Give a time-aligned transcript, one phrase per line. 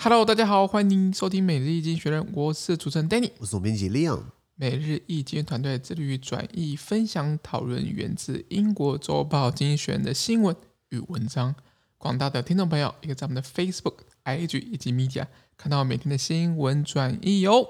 [0.00, 4.22] Hello，大家好，欢迎收听每日易经济学人，我是主持人 Danny，我是总编辑 Leon。
[4.54, 10.54] 每日易经团队致力于转译、分享、讨论源自英国周报《经济学人》的新闻
[10.90, 11.52] 与文章。
[11.98, 15.26] 广大的听众朋友，也可以在我们的 Facebook、IG 以及 Media
[15.56, 17.68] 看到每天的新闻转译哟。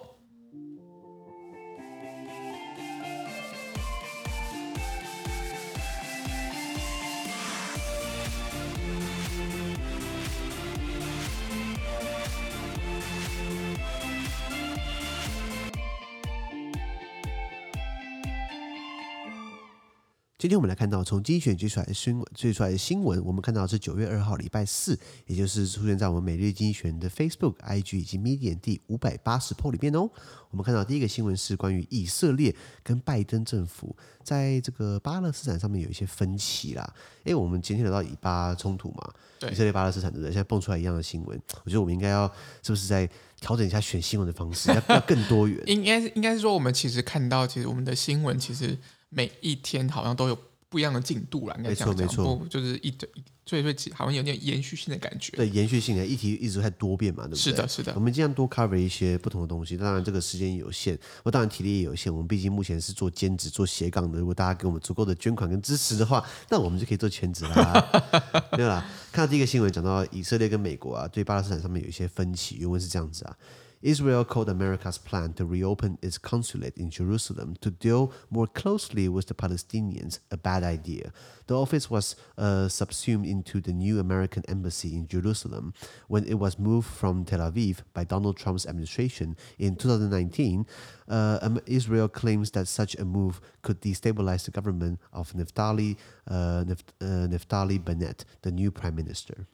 [20.38, 30.08] 今天我们来看到从经济学人追出来的新闻，追出来的新闻，我们看到是九月二号礼拜四，也就是出现在我们每日精选的 Facebook、IG 以及 Medium 第五百八十 po 里面哦。
[30.50, 36.94] 我们看到第一个新闻是关于以色列跟拜登政府在这个巴勒斯坦上面有一些分歧啦。
[37.24, 39.12] 诶，我们今天聊到以巴冲突嘛，
[39.50, 40.30] 以色列巴勒斯坦对不对？
[40.30, 45.60] 现在蹦出来一样的新闻，我觉得我们应该要是不是在调整一下选新闻的方式，要要更多元？
[45.66, 48.78] 应该是应该是说，我们其实看到，其实我们的新闻其实。
[49.08, 53.08] 每一天好像都有不一样的进度了，应该这样讲，没错，没错，就是一堆，
[53.46, 55.34] 所以说好像有点延续性的感觉。
[55.34, 57.40] 对，延续性的议题一直在多变嘛，对不对？
[57.40, 57.92] 是的，是的。
[57.94, 62.12] 我们尽量多 cover 一些不同的东西，当然这个时间有限，我当然体力也有限。
[62.12, 64.18] 我们毕竟目前是做兼职、做斜杠的。
[64.18, 68.42] 如果大家给我们足够的捐款跟支持的话， 那我们就可以做全职啦。
[68.52, 73.34] 没有啦，看到第一个新闻讲到以色列跟美国啊，对巴勒斯坦上面有一些分歧，原文是这样子啊。
[73.83, 79.33] Israel called America's plan to reopen its consulate in Jerusalem to deal more closely with the
[79.33, 81.11] Palestinians a bad idea.
[81.47, 85.73] The office was uh, subsumed into the new American embassy in Jerusalem
[86.07, 90.65] when it was moved from Tel Aviv by Donald Trump's administration in 2019.
[91.09, 95.97] Uh, Israel claims that such a move could destabilize the government of Naftali,
[96.29, 96.63] uh,
[97.01, 99.45] Naftali Bennett, the new prime minister.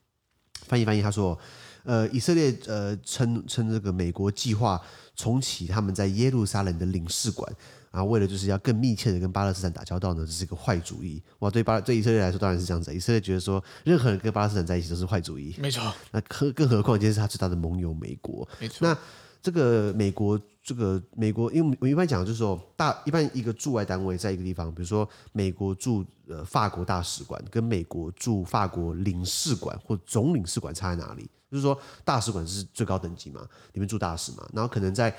[0.68, 1.38] 翻译翻译，他说。
[1.85, 4.81] 呃，以色列呃称称这个美国计划
[5.15, 7.51] 重启他们在耶路撒冷的领事馆，
[7.91, 11.23] 啊为了就是要更密切的跟巴勒斯坦打交道呢，这是一个坏主意。
[11.41, 15.55] 哇，对巴对以色列来说当然是这样子，以色列觉得说任何人跟巴勒斯坦在一起都是坏主意。
[15.59, 15.93] 没错。
[16.11, 18.49] 那更更何况今天是他最大的盟友美国。
[18.59, 18.89] 没错。
[18.89, 18.99] 那
[19.45, 31.29] 这个美国这个美国，因为我一般讲就是说大一般一个驻外单位在一个地方，比如说美国驻呃法国大使馆跟美国驻法国领事馆或总领事馆差在哪里？
[31.51, 35.15] 就是说，大使馆是最高等级嘛，里面驻大使嘛，然后可能在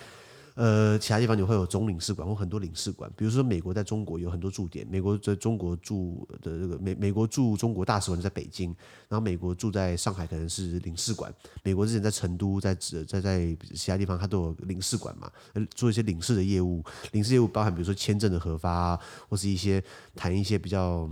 [0.56, 8.70] 呃其他地方你会有总领事馆或很多领事馆，比如说美国在中国有很多驻点，美国在中国驻的这个美美国驻中国大使馆在北京，
[9.10, 11.34] 然后美国驻在上海可能是领事馆，
[11.64, 12.74] 美国之前在成都在
[13.08, 15.30] 在在其他地方它都有领事馆嘛，
[15.76, 18.98] 做一些领事的业务，领事业务包含比如说签证的核发，
[19.30, 19.84] 或是一些
[20.16, 21.10] 谈一些比较。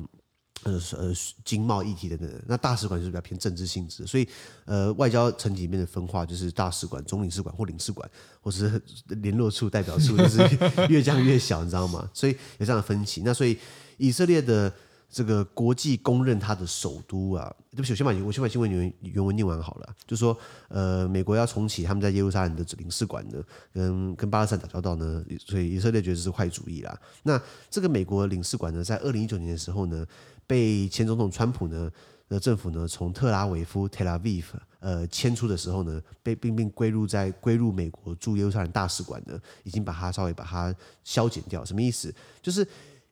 [0.64, 1.14] 呃呃，
[1.44, 4.28] 经贸议题等等，那大使馆就是比较偏政治性质，所以
[4.66, 8.10] 呃，外交层级里面的分化就是大使馆、总领事馆或领事馆，
[8.42, 8.82] 或是
[9.22, 10.40] 联络处、代表处，就是
[10.90, 12.10] 越降越小，你知道吗？
[12.14, 13.22] 所以有这样的分歧。
[13.24, 13.58] 那所以
[13.98, 14.72] 以色列的
[15.14, 20.36] 这个国际公认它的首都啊，对不起，我先把我先把新闻原原文念完好了，就说
[20.70, 27.00] 呃，美国要重启他们在耶路撒冷的领事馆呢，跟跟巴勒斯坦打交道呢，所以以色列觉得是坏主意啦。
[27.22, 30.04] 那这个美国领事馆呢，在二零一九年的时候呢。
[30.46, 31.90] 被前总统川普呢
[32.28, 34.44] 的政府呢从特拉维夫 Tel Aviv
[34.82, 40.76] 呃迁出的时候呢，被并并归入在归入美国驻耶路撒冷大使馆呢，已经把它稍微把它
[41.06, 42.14] 削减掉，什么意思？
[42.42, 42.68] 就是。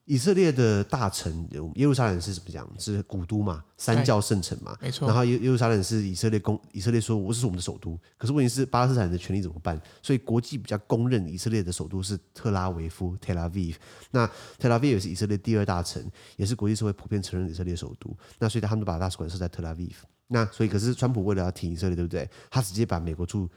[0.06, 2.68] 以色列的大城耶路撒冷是怎么讲？
[2.80, 5.08] 是古都嘛，三教圣城嘛，没错。
[5.08, 7.98] 然后耶耶路撒冷是以色列公，以色列说我是我们的首都。
[8.18, 9.80] 可是问题是巴勒斯坦人的权利怎么办？
[10.02, 13.76] 所以国际比较公认以色列的首都是特拉维夫 （Tel Aviv）。
[14.10, 14.28] 那
[14.60, 16.04] Tel Aviv 也是以色列第二大城，
[16.36, 18.16] 也是国际社会普遍承认以色列首都。
[18.40, 20.08] 那所以他们都把大使馆设在特拉维夫。
[20.28, 22.28] 那所以可是川普为了要挺以色列，对不对？
[22.50, 23.50] 他直接把美国驻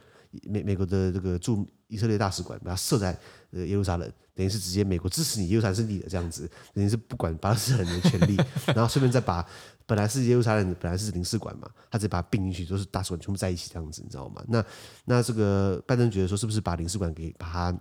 [0.43, 3.19] 美美国的这个驻以色列大使馆把它设在
[3.51, 4.11] 呃耶路撒冷。
[4.37, 8.37] 等于是直接美国支持你，耶路撒冷是你的这样子，等于是不管巴勒斯坦的权利，
[8.75, 9.47] 然后顺便再把
[9.87, 14.43] 本来是耶路撒冷本来是领事馆嘛，他直接把它并进去，就是大使馆全部在一起这样子，你知道吗？
[14.49, 14.65] 那
[15.05, 17.81] 那这个拜登觉得说，是不是把领事馆给把它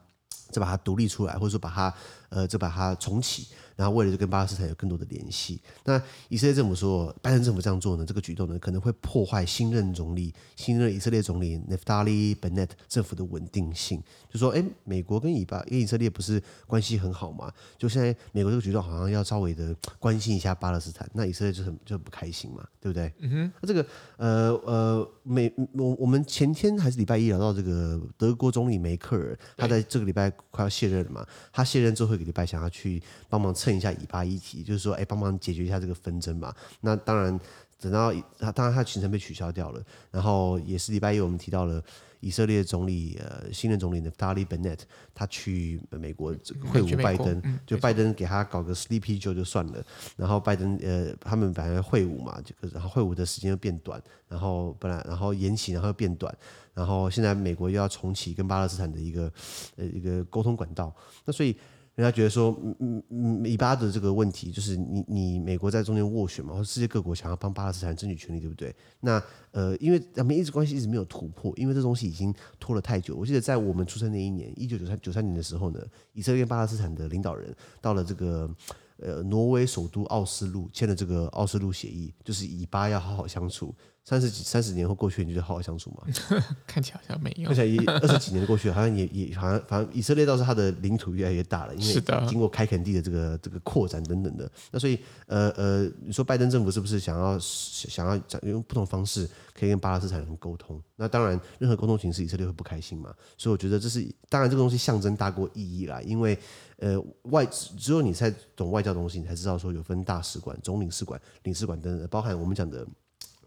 [0.51, 1.91] 再把它独立出来，或者说把它
[2.29, 3.47] 呃再把它重启？
[3.75, 14.01] 然后为了就跟巴勒斯坦有更多的联系，那以色列政府说，拜登政府这样做呢，这个举动呢可能会破坏新任总理、新任以色列总理 Naftali Bennett 政府的稳定性。
[14.29, 17.51] 就说，哎，美国跟以巴、跟以色列不是关系很好嘛？
[17.77, 23.11] 就现在美国这个举动好像要稍微的关心一下巴勒斯坦，那以色列就很就很不开心嘛，对不对？
[23.19, 23.51] 嗯哼。
[23.61, 23.85] 那这个
[24.17, 33.53] 呃呃美我我们前天还是礼拜一聊到这个德国总理梅克尔，他在这个礼拜快要卸任了嘛，他卸任之后一个礼拜想要去帮忙。
[33.63, 36.53] 蹭一下以巴议题，就是说，哎，帮忙解决一下这个纷争嘛。
[36.81, 37.39] 那当然，
[37.79, 39.81] 等到他当然他行程被取消掉了，
[40.11, 41.81] 然后也是礼拜一我们提到了
[42.19, 44.79] 以色列总理呃新任总理的 Naftali Bennett，
[45.15, 46.35] 他去美国
[46.69, 49.81] 会晤拜登，嗯、就拜登给他搞个 Sleepy Joe 就算了，
[50.17, 56.33] 然后拜登呃他们本来会晤嘛，这个然后会晤的时间又变短，然后本来然后延期然后又变短，
[56.73, 59.31] 然后现在美国又要重启跟巴勒斯坦的一个
[59.77, 60.93] 呃一个沟通管道，
[61.23, 61.55] 那所以。
[61.95, 68.75] 人家觉得说，嗯嗯嗯，以巴的这个问题，就是你你美国在中间斡旋嘛，或者世界各国想要帮巴勒斯坦争取权利，对不对？
[69.01, 73.15] 那呃，因为他们一直关系一直没有突破，因为这东西已经拖了太久。
[73.15, 75.79] 我记得在我们出生那一年，一九九三九三年的时候呢，
[76.13, 78.49] 以色列跟巴勒斯坦的领导人到了这个
[78.97, 83.71] 呃挪威首都奥斯陆，签了这个奥斯陆协议，就是以巴要好好相处。
[84.05, 86.03] 三十几三十年后过去，你就好好相处嘛？
[86.67, 87.45] 看起来好像没有。
[87.45, 94.51] 看起来也 二十几年过去了，好像也也好像反正以色列倒是它的领土越来越大了，因为经过开垦地的这个这个扩展等等的。
[94.71, 100.81] 那所以呃呃，你说拜登政府是不是想要想要用不同方式可以跟巴勒斯坦人沟通？
[100.97, 103.13] 那当然，任何沟通形式以色列会不开心嘛？
[103.37, 106.01] 所以我觉得这是当然，这个东西象征大过意义啦。
[106.01, 106.37] 因为
[106.77, 112.85] 呃外只有你才懂外交东西，你才知道说有分大使馆、总领事馆、领事馆等等，包含我们讲的。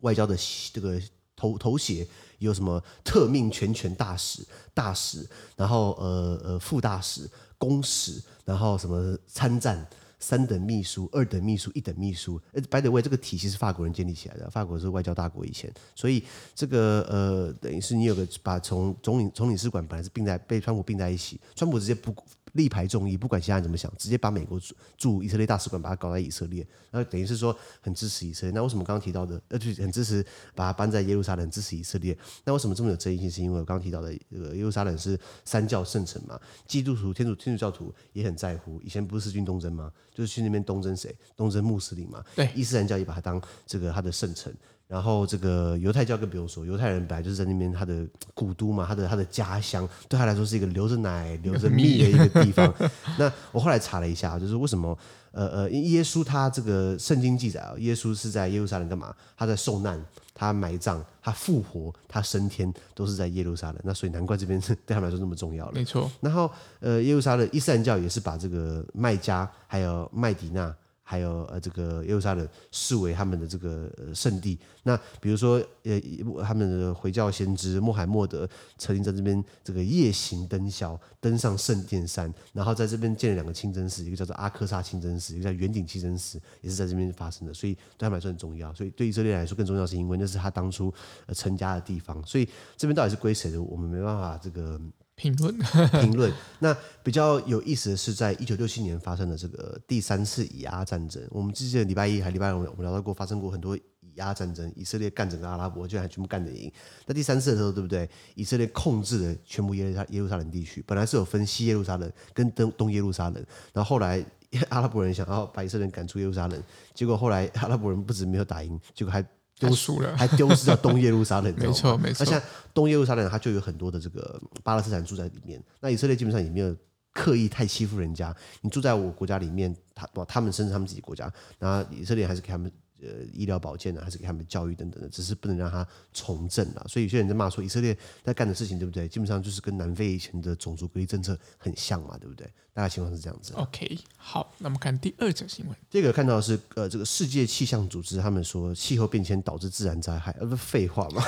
[0.07, 0.37] 外交的
[0.73, 1.03] 这个
[1.35, 2.07] 头头衔
[2.39, 5.27] 有什么特命全权大使、大使，
[5.57, 9.85] 然后呃呃副大使、公使，然后什么参赞、
[10.21, 12.41] 三等秘书、二等秘书、一等秘书。
[12.53, 16.23] 呃，by the way，这个体系是法国人建立起来的，法国是外交大国以前，所以
[16.55, 22.15] 这个呃等于是你有个把从总领总领事馆本来是并在被川普并在一起，川普直接不。
[22.57, 28.53] 力排众议，不管其他人怎么想，直接把美国驻驻以色列大使馆把它搞在以色列，然后等于是说很支持以色列。
[28.53, 30.25] 那为什么刚刚提到的，呃，就很支持
[30.55, 32.17] 把它搬在耶路撒冷，支持以色列？
[32.45, 33.31] 那为什么这么有争议性？
[33.31, 38.81] 是因为我刚刚提到的，这个耶路撒冷是三教圣城嘛，基督徒、天主、天主教徒也很在乎。
[38.83, 39.93] 以前不是四军东征吗？
[40.15, 41.15] 就是去那边东征谁？
[41.37, 42.25] 东征穆斯林嘛。
[42.35, 44.53] 对，伊斯兰教也把它当这个他的圣城。
[44.89, 52.73] 然后这个犹太教更不用说，犹太人本来就是在那边他的古都嘛，他的他的家乡，对他来说是一个流着奶、 流着蜜的一个地方。
[53.19, 54.97] 那我后来查了一下，就是为什么
[55.33, 59.13] 呃呃，耶稣他这个圣经记载啊，耶稣是在耶路撒冷干嘛？
[59.37, 60.01] 他在受难，
[60.33, 63.81] 他埋葬，他复活，他升天，都是在耶路撒冷。
[63.83, 65.73] 那所以难怪这边是 对他们来说那么重要了。
[65.75, 66.09] 没错。
[66.21, 66.49] 然后
[66.79, 70.73] 呃，耶路撒冷伊斯兰教也是把这个麦加还有麦迪纳。
[71.09, 74.59] 还有呃，这个耶路撒冷视为他们的这个圣地。
[74.83, 76.01] 那比如说，呃，
[76.43, 87.55] 他们的回教先知穆罕默德曾经在这边这个夜行登霄，登上圣殿山，然后在这边建了两个清真寺，一个叫做阿克萨清真寺，一个叫圆顶清真寺，也是在这边发生的。
[87.55, 88.75] 所以对他们来说很重要。
[88.75, 90.93] 所以对以色列来说更重要，是因为那是他当初
[91.27, 92.21] 呃成家的地方。
[92.27, 94.81] 所以这边到底是归谁的，我们没办法这个。
[95.17, 95.59] 评论
[96.01, 96.33] 评论。
[96.61, 101.23] 那比较有意思的是，在一九六七年发生的这个第三次以阿战争。
[101.31, 106.71] 我们之前礼拜一还礼拜二，我们聊到过发生过很多以阿战争，以色列干整个阿拉伯，居然还全部干得赢。
[107.07, 108.09] 那第三次的时候，对不对？
[108.35, 114.25] 以色列控制了全部耶路撒耶路撒冷地区，本来是有分西耶路撒冷跟东东耶路撒冷，然后后来
[114.69, 116.63] 阿拉伯人想要把以色列赶出耶路撒冷，
[116.95, 119.25] 结果后来阿拉伯人不止没有打赢，结果还。
[119.59, 122.25] 丢失了，还丢失在东耶路撒冷， 没错没错。
[122.25, 122.45] 那现在
[122.75, 125.63] 东耶路撒冷，它就有很多的这个巴勒斯坦住在里面。
[125.81, 126.77] 那以色列基本上也没有
[127.13, 128.35] 刻意太欺负人家。
[128.61, 132.71] 你住在我国家里面，他他们甚至他们自己国家，然后以色列还是给他们
[133.03, 136.87] 呃医疗保健的，还是给他们教育等等的，只是不能让他从政了。
[136.89, 139.07] 所以有些人在骂说，以色列在干的事情对不对？
[139.09, 142.47] 基本上就是跟南非以前的种族隔离政策很像嘛，对不对？
[142.73, 143.55] 大概情况是这样子。
[143.55, 145.75] OK，好，那么看第二则新闻。
[145.89, 151.23] 这个看到的是呃，这个世界气象组织他们说气候变迁导致自然灾害，呃，不废话嘛？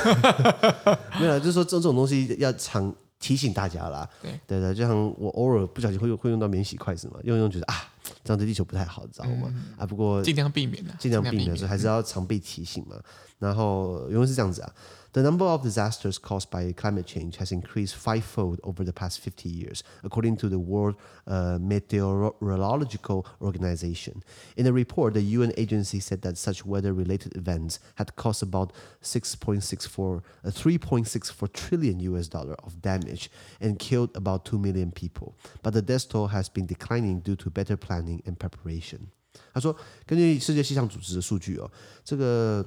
[1.19, 4.07] 没有，就是说这这种东西要常提醒大家啦。
[4.21, 7.88] 对对对，就像我偶尔不小心会用会用到免洗筷子嘛，用用觉得啊，
[8.25, 9.49] 这样对地球不太好，知道吗？
[9.53, 12.97] 嗯、啊，不过尽量避免的，尽量避免，所以还是要常被提醒嘛。
[13.39, 14.73] 然后因为是这样子啊。
[15.18, 19.84] The number of disasters caused by climate change has increased fivefold over the past 50 years,
[20.04, 20.96] according to the World
[21.28, 24.24] uh, Meteorological Organization.
[24.58, 30.22] In a report, the UN agency said that such weather-related events had caused about 6.64,
[30.44, 33.30] uh, 3.64 trillion US dollar of damage
[33.62, 35.36] and killed about 2 million people.
[35.62, 39.12] But the death toll has been declining due to better planning and preparation.
[39.54, 39.76] 他说，
[40.06, 41.70] 根据世界气象组织的数据哦，
[42.04, 42.66] 这个。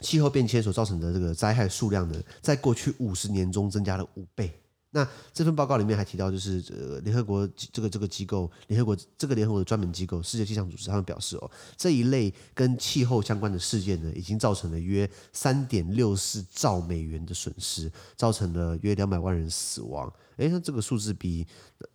[0.00, 4.52] 气候变迁所造成的这个灾害数量呢，在过去五十年中增加了五倍，
[4.90, 20.12] 那这份报告里面还提到，就是呃，联合国这个这个机构，联合国这个联合国的专门机构世界气象组织，他们表示哦，这一类跟气候相关的事件呢，已经造成了约三点六四兆美元的损失，造成了约两百万人死亡。
[20.36, 21.46] 哎，那这个数字比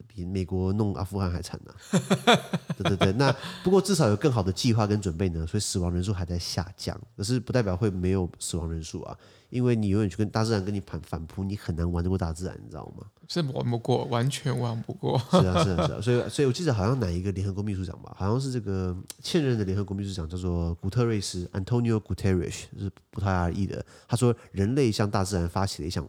[0.08, 1.74] 比美国弄阿富汗还惨呢、
[2.26, 2.40] 啊。
[2.78, 9.18] 对对对，那不过至少有更好的计划跟准备呢，所以死亡人数还在下降，可是不代表会没有死亡人数啊。
[9.52, 13.06] 因为你永远去跟大自然跟你反反扑，你很难玩得过大自然，你知道吗？
[13.28, 15.20] 是玩不过，完全玩不过。
[15.30, 16.00] 是啊，是啊，是啊。
[16.02, 23.86] 所以，所以我记得好像哪一个联合国秘书长吧，好像是这个现任的联合国秘书长叫做古特瑞斯 （Antonio Guterres），是葡萄牙裔的。
[24.08, 26.08] 他说：“人类向大自然发起了一项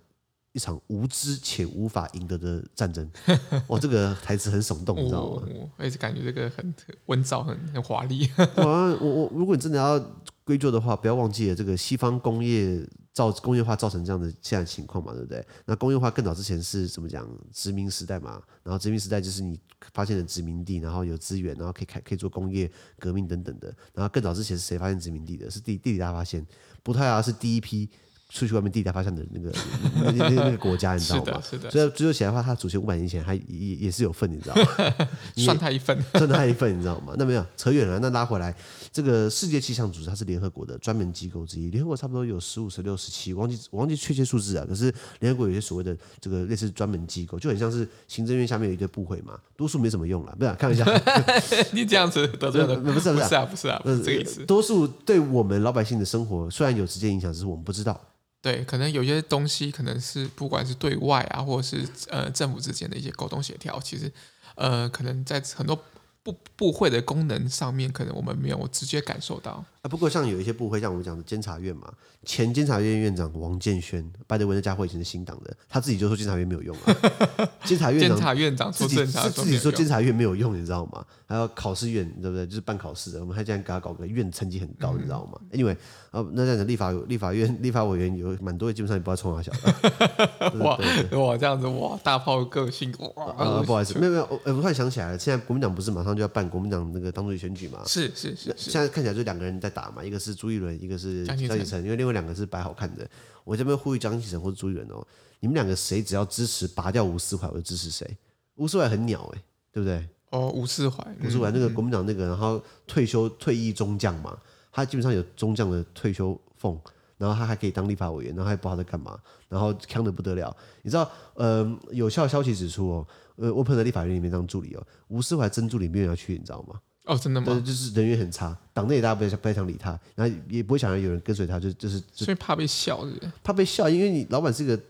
[0.52, 3.10] 一场无知且无法赢得的战争。
[3.68, 5.42] ”哇，这个台词很耸动，你知道吗？
[5.76, 6.74] 我一直感觉这个很
[7.06, 8.30] 温燥，很很华丽。
[8.56, 8.62] 我
[9.00, 9.98] 我我，如果你真的要
[10.44, 12.86] 归咎的话，不要忘记了这个西方工业。
[13.14, 15.46] 造工业化造成这样的现在情况嘛，对不对？
[15.66, 17.28] 那工业化更早之前是怎么讲？
[17.52, 19.60] 殖民时代嘛，然后殖民时代就是你
[19.92, 23.68] 发现了殖民地，然后有资源，然后可以开可以做工业革命等等的。
[23.92, 25.50] 然后更早之前是谁发现殖民地的？
[25.50, 26.46] 是地地理大发现，
[26.82, 27.90] 葡萄牙是第一批。
[28.32, 29.52] 出去外面地大发现的那个
[30.02, 31.42] 那那那个国家，你知道吗？
[31.44, 31.70] 是的，是的。
[31.70, 34.62] 所以追究起来的话，他祖先五百年前还也也是有份，你知道吗？
[35.36, 37.12] 算他一份，算他一份，你知道吗？
[37.18, 38.54] 那没有扯远了，那拉回来，
[38.90, 44.64] 这个世界气象组织它是联合国的专门机构之一，联合国差不多有十五、十六、十七，忘记我忘记确切数字啊。
[44.66, 50.56] 可是联合国有些所谓的这个类似专门机构，就很像是行政院下面有一堆部会嘛，多数没什么用了，不是、啊？
[50.58, 50.86] 开玩笑，
[51.72, 54.46] 你这样子得罪了，不是不是啊，不是啊，不是啊，不是这个意思。
[54.46, 58.00] 多数对我们老百姓的生活虽然有直接影响，只是我们不知道。
[58.42, 64.12] 对，可能有些东西可能是不管是对外啊，或者是呃政府之间的一些沟通协调，其实
[64.56, 65.80] 呃可能在很多
[66.24, 69.64] 部部会的功能上面，可能我们没有直接感受到。
[69.82, 71.92] 啊，不过像有一些部会，像我们讲的监察院嘛，
[72.24, 77.50] 前监察院院长王建煊，拜登文的家伙以前是新党的，他自己就说监察院没有用啊。
[77.66, 81.04] 监察院察院长自己自己说监察院没有用，你知道吗？
[81.26, 82.46] 还有考试院，对不对？
[82.46, 85.76] 就是办考试的，我们还这样给他搞个院成绩很高，你知道吗？Anyway，
[86.12, 90.58] 啊，那这样子立法立法院立法委员有蛮多，基本上也不知道冲哪小的。
[90.62, 90.78] 哇
[91.18, 93.24] 哇，这样子哇，大炮个性哇！
[93.32, 97.80] 啊，不好意思，没有没有，我突然想起来了，现在国民党不是马上就要办国民党那个党主席选举嘛？
[97.84, 103.08] 是是是，现在看起来就两个人在打嘛，一个是朱一伦，一个是江启臣，因为另外两个是摆好看的。
[103.44, 105.04] 我这边呼吁江启臣或者朱一伦哦，
[105.40, 108.16] 你们两个谁只要支持拔掉吴思怀，我就支持谁。
[108.54, 110.06] 吴思怀很鸟哎、欸，对不对？
[110.30, 114.38] 哦，吴思怀，吴思怀那个国民党那个，然后退休退役中将嘛，
[114.70, 116.78] 他基本上有中将的退休俸，
[117.18, 120.56] 然后他还可以当立法委员，然后还不知道在干嘛，然后强的不得了。
[120.82, 126.80] 你知道，呃，有效消息指出哦，呃，我朋友在立法院里面当助理哦，吴思怀真助理没有要去，你知道吗？
[127.04, 127.62] 哦，真的吗？
[127.66, 133.32] 就是人缘很差，党内大家不太不太想理他，然后也不会想要有人跟随他，就就是就所以怕被笑，是不是？
[133.42, 134.80] 怕被笑，因为你老板是个，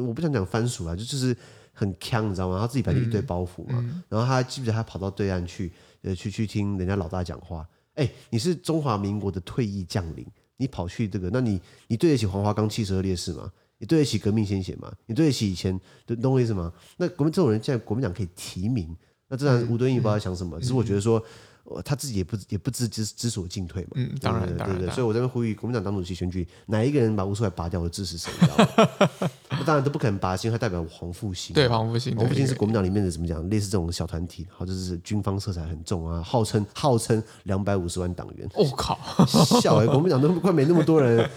[0.00, 1.36] 我不想讲番薯啊，就就是
[1.72, 2.60] 很强，你知道吗？
[2.60, 7.66] 他自己本来一堆包袱嘛，嗯嗯、然后他记不记得他跑到对岸去，呃，去去听人家老大讲话。
[7.94, 10.24] 哎，你是中华民国的退役将领，
[10.58, 13.50] 你跑去这个，那你你对得起黄花岗七十二烈士吗？
[13.78, 14.92] 你对得起革命先贤吗？
[15.06, 15.80] 你对得起以前，
[16.22, 16.72] 懂我意思吗？
[16.98, 18.96] 那国民这种人，现在国民党可以提名，
[19.28, 21.20] 那自然吴敦义不知道在想什么，只是我觉得说。
[21.84, 29.30] 他自己也不也不知知知所进退嘛，嗯，当然，对对对，所以我在这边呼吁国民党党主席选举，哪一个人把吴斯怀拔掉，我支持谁，你知道吗？
[29.66, 38.98] 当然都不可能拔，因为他代表黄复兴，对黄复兴，黄复兴是国民党里面的怎么讲，类似这种小团体，好，就是军方色彩很重啊，号称号称两百五十万党员，我、哦、靠，
[39.60, 41.28] 笑哎，国民党都快没那么多人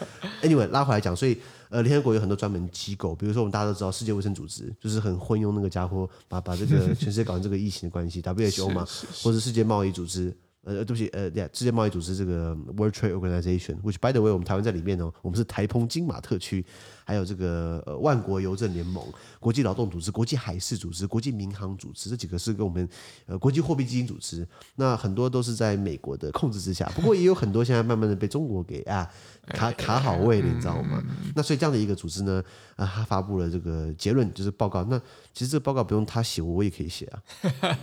[0.44, 1.40] ，anyway 拉回来讲，所以。
[1.70, 8.86] 呃，联合国有很多专门机构，比如说我们大家都知道世界卫生组织，就是很昏庸那个家伙，把把这个 全世界搞成这个疫情的关系，WHO 嘛，
[9.24, 10.36] 或者世界贸易组织。
[10.66, 16.64] 呃，对不起，呃，对，世界贸易组织这个 World Trade Organization，which by the way，我们台湾在里面哦，我们是台澎金马特区，
[17.06, 19.04] 还有这个呃万国邮政联盟、
[19.40, 22.88] 国际劳动组织、国际海事组织、国际民航组织，这几个是跟我们
[23.26, 29.10] 呃国际货币基金组织，那很多都是在美国的控制之下，不过也有很多现在慢慢的被中国给啊
[29.48, 31.02] 卡卡好位了，你知道吗？
[31.36, 32.44] 那所以这样的一个组织呢，
[32.76, 34.84] 啊，他发布了这个结论，就是报告。
[34.84, 35.00] 那
[35.34, 37.24] 其实这个报告不用他写，我也可以写啊。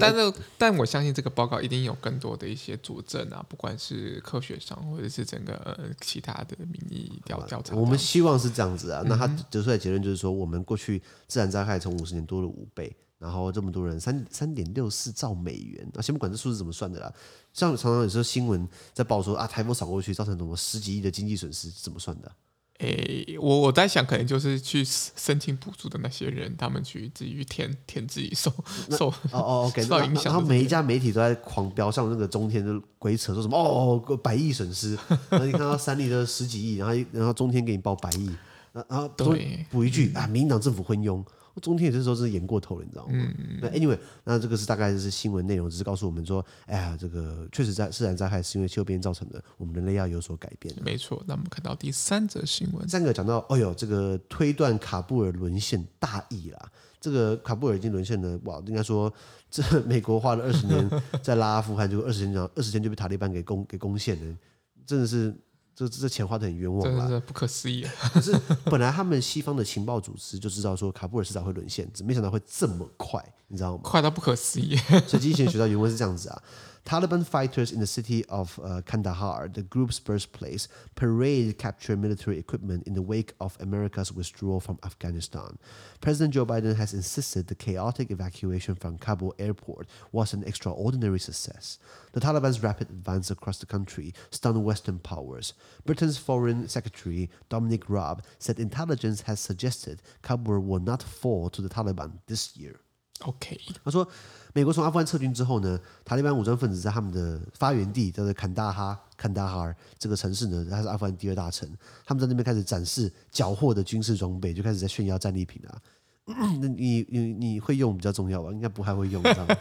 [0.00, 7.76] 但是，但我相信这个报告一定有更多的一些佐证啊，不管是科学上，或者是整个其他的民意调调查。
[7.76, 9.02] 我们希望是这样子啊。
[9.06, 17.12] 那他得出来结论就是说，我们过去自然灾害从五十年多了五倍，然后这么多人三三点六四兆美元啊，先不管这数字怎么算的啦。
[17.52, 22.32] 像常常有时候新闻在报说啊，台风扫过去造成什么十几亿的经济损失，怎么算的？
[22.78, 28.52] 诶，我我在想，可能就是去申请补助的那些人，他们去自己去填填自己受
[28.90, 30.24] 受哦哦 受影响。
[30.24, 34.98] 然后每一家媒体都在狂飙，像那个中天就鬼扯说什么哦，百亿损失。
[35.30, 38.30] 然后你看到三立的十几亿，然后然后中天给你报百亿，
[38.72, 41.24] 然后对补一句啊，民进党政府昏庸。
[41.60, 43.26] 中天也这时候是演过头了，你知道吗？
[43.60, 50.74] 那 anyway，那这个是大概就是新闻内容，只是告诉我们说，哎呀，这个确实在自然灾害是因为气候变迁造成的，我们人类要有所改变。
[50.82, 51.22] 没错。
[51.26, 56.70] 那我们看到第三则新闻，三个讲到，哦呦，这个推断卡布尔沦陷大意啦。
[57.00, 59.12] 这个卡布尔已经沦陷了，哇，应该说
[59.50, 60.90] 这美国花了二十年
[61.22, 64.36] 在拉阿富汗，就二十天二十年就被塔利班给攻给攻陷了，
[64.84, 65.34] 真的是。
[65.76, 67.86] 这这钱花的很冤枉了，真的不可思议。
[68.14, 73.82] 可是本来他们西方的情报组织就知道说卡布尔迟早会沦陷，只没想到会这么快，你知道吗？
[73.84, 74.74] 快到不可思议。
[75.06, 76.42] 所以之前学到原文是这样子啊。
[76.86, 82.94] Taliban fighters in the city of uh, Kandahar, the group's birthplace, parade captured military equipment in
[82.94, 85.58] the wake of America's withdrawal from Afghanistan.
[86.00, 91.80] President Joe Biden has insisted the chaotic evacuation from Kabul airport was an extraordinary success.
[92.12, 95.54] The Taliban's rapid advance across the country stunned Western powers.
[95.86, 101.68] Britain's Foreign Secretary Dominic Raab said intelligence has suggested Kabul will not fall to the
[101.68, 102.78] Taliban this year.
[103.24, 104.06] OK，他说，
[104.52, 111.68] 美国从阿富汗撤军之后呢，塔利班武装分子在他们的发源地叫做坎大哈、坎大哈尔这个城市呢，它是阿富汗第二大城，
[112.04, 115.80] 他们在那边开始展示缴获的军事装备，就开始在炫耀战利品啊。
[116.26, 118.50] 那你你你会用比较重要吧？
[118.50, 119.56] 应该不太会用，知道吗？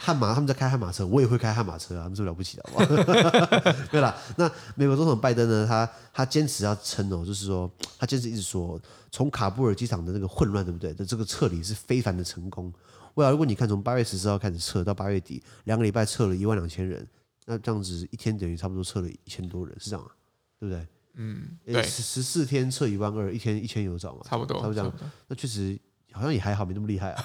[0.00, 3.72] 悍马他们在开悍马车，我也会开悍马车啊，他们是了不起的，好不好？
[3.90, 5.66] 对了，那美国总统拜登呢？
[5.68, 10.92] 他他坚持要撑哦，就是说他坚持一直说，从卡布尔机场的那个混乱，对不对？
[10.94, 12.72] 的这个撤离是非凡的成功。
[13.14, 17.06] 为了，如果你看从八月十四号开始撤到八月底，两个礼拜撤了一万两千人，
[17.44, 20.10] 那这样子一天等于差不多撤了一千多人，是这样啊？
[20.58, 20.86] 对不对？
[21.16, 24.20] 嗯，对，十十四天测一万二，一天一千有找嘛？
[24.24, 24.92] 差不多，差不多这样。
[25.28, 25.78] 那确实
[26.12, 27.24] 好像也还好，没那么厉害啊。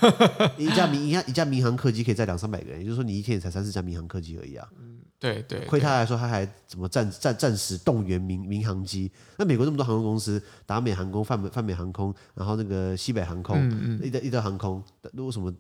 [0.58, 4.68] 一架民一架一架民航客机可以载两三百个人，也就是说你一天也才三四架民航客机而已啊。
[4.80, 5.66] 嗯，对对。
[5.66, 9.12] 亏他来说，他还怎么暂暂暂时动员民民航机？
[9.38, 15.54] 那美国那么多航空公司，达美航空、泛美泛美航空，然后那个西北航空、嗯嗯、一德一德航空，那为什么？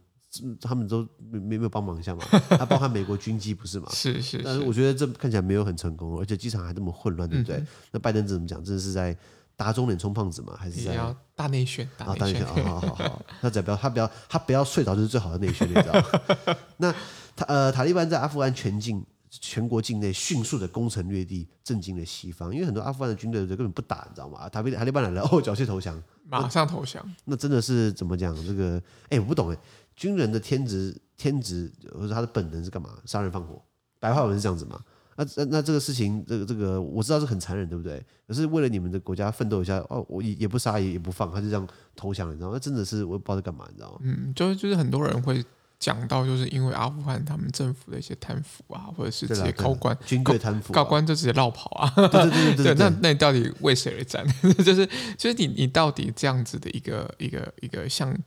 [0.61, 2.23] 他们都没没有帮忙一下嘛？
[2.49, 3.89] 他 包含美国军机不是嘛？
[3.91, 4.41] 是是，是。
[4.43, 7.57] 但是我觉得这看起来没有很成功，而且机场还这么混乱，对不对？
[7.57, 8.63] 嗯、那拜登怎么讲？
[8.63, 9.15] 这是在
[9.55, 10.55] 打肿脸充胖子嘛？
[10.55, 11.87] 还是在大内宣？
[11.97, 13.25] 啊，大内宣啊， 好好好。
[13.41, 16.55] 那只要不要他不要他不要睡着就是最好的内宣，你知道吗？
[16.77, 16.91] 那
[17.35, 24.47] 他呃塔利班在阿富汗全境全国境内迅速的攻城略地，震惊了西方，因为很多阿富汗的军队根本不打，你知道吗？
[24.47, 27.03] 塔利塔利班来了，哦，缴械投降，马上投降。
[27.25, 28.35] 那真的是怎么讲？
[28.45, 29.57] 这个哎，我不懂哎。
[29.99, 32.91] 军人的天职，天职或者他的本能是干嘛？
[33.03, 33.61] 杀人放火，
[33.99, 34.79] 白话文是这样子嘛？
[35.17, 38.01] 那那那这个事情，这个这个我知道是很残忍，对不对？
[38.25, 42.53] 可是为了你们的国家奋斗一下，哦，我也也不杀也也不放，他就这样投降，你知道吗？
[42.53, 43.97] 那真的是我也不知道在干嘛，你知道吗？
[44.03, 45.43] 嗯，就是就是很多人会
[45.77, 51.93] 讲到，就是因为阿富汗他们政府的一些贪腐啊，或者是这些高官军队贪腐、啊，高官就直接绕跑啊。
[51.97, 54.25] 对对对对对，对，对，对， 那那你到底为谁而战？
[54.63, 58.17] 就是就是你你到底这样子的一个一个一个像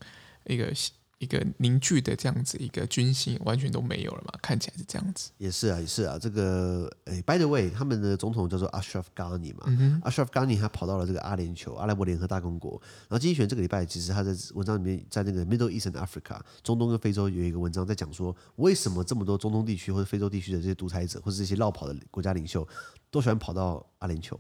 [0.45, 0.71] 一个。
[1.23, 4.37] 一个凝聚的这样子一个军心完全都没有了嘛？
[4.43, 5.31] 看起来是这样子。
[5.39, 6.19] 也是啊，也是啊。
[6.19, 9.63] 这个诶，by the way，他们的总统叫做 Ashraf Ghani 嘛。
[9.67, 12.73] 嗯、Ashraf Ghani 他跑到了这个阿联酋阿拉伯联合大公国。
[13.09, 22.67] 然后经济学这个礼拜其实他在文章里面，在那个 Middle East and Africa 中东跟非洲有一个文章在讲说，为什么这么多中东地区或者非洲地区的这些独裁者或者这些绕跑的国家领袖
[23.11, 24.37] 都喜欢跑到阿联酋？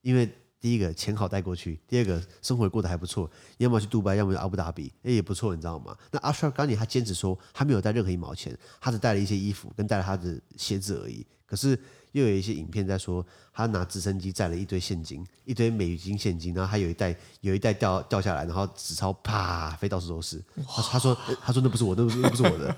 [0.00, 0.28] 因为
[0.62, 5.98] 第一个钱好带过去，第二个生活过得还不错，要么去杜拜，要么去阿布达比，哎也不错，你知道吗？
[6.12, 11.26] 那阿什尔·甘尼他坚持说他没有带任何一毛钱，他只带了一些衣服跟带了他的鞋子而已。
[11.52, 11.78] 可是
[12.12, 20.42] 又有一些影片在说他拿直升机载了一堆现金，一堆美金现金，然后还有一袋有一袋掉掉下来，然后纸钞啪飞到处都是。
[20.66, 22.74] 他他说他说那不是我，那不是那不是我的。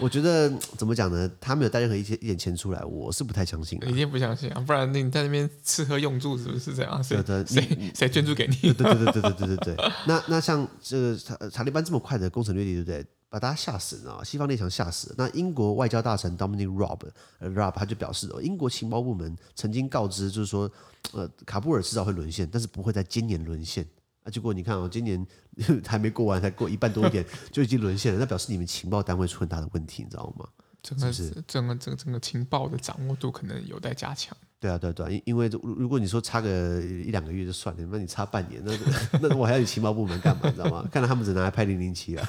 [0.00, 1.30] 我觉得怎么讲呢？
[1.38, 3.78] 他没有带任何一些一点钱出来，我是不太相信。
[3.86, 4.60] 一定不相信啊！
[4.66, 6.98] 不然你在那边吃喝用住是不是这样？
[7.04, 8.72] 谁谁谁捐助给你？
[8.72, 9.76] 对对对对对对对对。
[10.06, 13.06] 那那像这个塔塔利班这么快的攻城略地，对不对？
[13.34, 14.22] 把大家吓死了啊！
[14.22, 15.14] 西方列强吓死了。
[15.18, 16.70] 那英国外交大臣 Dominic
[17.40, 20.70] 呃 Raab 他就表示哦，英国情报部门曾经告知，就是说
[21.10, 23.84] 呃卡布尔迟早会沦陷，但是不会在今年沦陷。
[24.22, 25.26] 啊，结果你看哦，今年
[25.84, 28.20] 还没过完，才过一半多一点，就已经沦陷了。
[28.20, 30.46] 那表示你们情报单位出很大的问题，你知道吗？
[30.80, 34.36] 整个是整个整个整个情报的掌握度可能有待加强。
[34.64, 38.72] 对啊，对对，因因为如果你说差个一两个月就算了，那你差半年，那
[39.20, 40.42] 那我还要你情报部门干嘛？
[40.48, 40.88] 你知道吗？
[40.90, 42.24] 看来他们只拿来拍零零七了。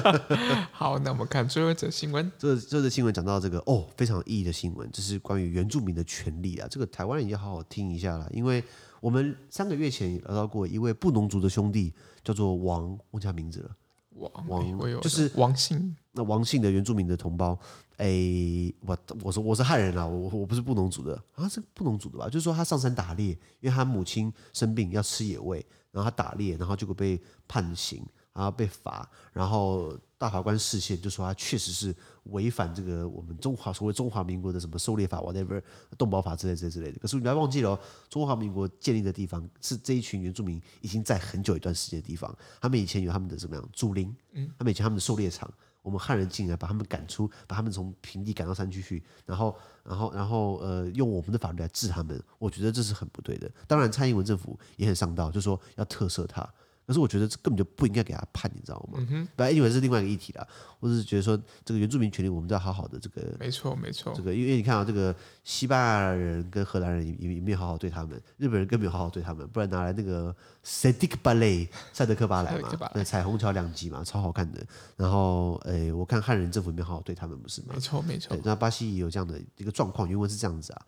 [0.72, 2.30] 好，那我们看最后一则新闻。
[2.36, 6.68] 这这则新闻讲到这个哦，非常有意义的新闻，这是关于原住民的权利啊。
[6.70, 8.62] 这个台湾人也要好好听一下啦，因为。
[9.00, 13.70] 我们三个月前聊到过一位布农族的兄弟，叫做王，忘记他名字了。
[14.10, 17.58] 王王就是王姓，那王姓的原住民的同胞。
[17.96, 22.26] 哎，我我说我是汉人啦，我我不是布农族的啊，是布农族的吧？
[22.26, 23.28] 就是说他上山打猎，
[23.60, 28.04] 因为他母亲生病要吃野味，然后他打猎，然后结果被判刑。
[28.40, 35.62] 然后被罚，然后大法官释宪就说他确实是违反这个我们中华所谓中华民国的什么狩猎法 whatever
[35.98, 36.98] 动保法之类之类之类的。
[36.98, 45.52] 可是你不要忘记了，中华民国建立的地方是这一群原住民已经在很久一段时间的地方，他们以前有他们的怎么样祖灵，嗯，他们以前他们的狩猎场。
[45.82, 53.50] 我们汉人进来，把他们赶出，把他们从平地赶到山区去，然后，然后，然后，呃，用我们的法律来治他们，我觉得这是很不对的。
[53.66, 56.46] 当然，蔡英文政府也很上道，就说要特赦他。
[56.90, 58.98] 可是我觉得这根本就不应该给他判，你知道吗？
[58.98, 60.44] 嗯哼，本来因为是另外一个议题啦，
[60.80, 63.22] 我只是觉得说这个原住民权利，我们都要好好的这个。
[63.38, 64.12] 没错，没错。
[64.12, 74.60] 这个因为你看啊，这个西班牙人跟荷兰人也也没有好好对他们，日本人更没有好好对他们，不然拿来那个 Sadik Ballet 赛德克巴莱嘛，那彩虹桥两集嘛，超好看的。
[74.96, 77.68] 然后，诶，我看汉人政府也没有好好对他们，不是吗？
[77.74, 78.36] 没错，没错。
[78.42, 80.82] 那巴西也有这样的一个状况，原文是这样子啊。